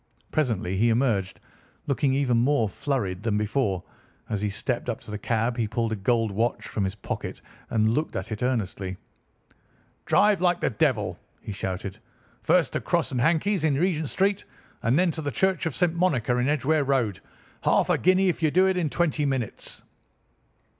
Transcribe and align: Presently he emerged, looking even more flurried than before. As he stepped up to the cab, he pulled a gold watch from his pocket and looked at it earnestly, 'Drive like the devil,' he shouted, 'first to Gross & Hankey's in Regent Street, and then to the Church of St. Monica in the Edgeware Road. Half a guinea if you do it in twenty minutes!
Presently 0.31 0.77
he 0.77 0.89
emerged, 0.89 1.39
looking 1.85 2.11
even 2.15 2.35
more 2.37 2.67
flurried 2.67 3.21
than 3.21 3.37
before. 3.37 3.83
As 4.29 4.41
he 4.41 4.49
stepped 4.49 4.89
up 4.89 4.99
to 5.01 5.11
the 5.11 5.19
cab, 5.19 5.57
he 5.57 5.67
pulled 5.67 5.91
a 5.91 5.95
gold 5.95 6.31
watch 6.31 6.67
from 6.67 6.83
his 6.85 6.95
pocket 6.95 7.39
and 7.69 7.91
looked 7.91 8.15
at 8.15 8.31
it 8.31 8.41
earnestly, 8.41 8.97
'Drive 10.07 10.41
like 10.41 10.59
the 10.59 10.71
devil,' 10.71 11.19
he 11.39 11.51
shouted, 11.51 11.99
'first 12.41 12.73
to 12.73 12.79
Gross 12.79 13.11
& 13.11 13.11
Hankey's 13.11 13.63
in 13.63 13.75
Regent 13.75 14.09
Street, 14.09 14.43
and 14.81 14.97
then 14.97 15.11
to 15.11 15.21
the 15.21 15.29
Church 15.29 15.67
of 15.67 15.75
St. 15.75 15.93
Monica 15.93 16.35
in 16.35 16.47
the 16.47 16.51
Edgeware 16.53 16.83
Road. 16.83 17.19
Half 17.61 17.91
a 17.91 17.97
guinea 17.99 18.27
if 18.27 18.41
you 18.41 18.49
do 18.49 18.65
it 18.67 18.77
in 18.77 18.89
twenty 18.89 19.27
minutes! 19.27 19.83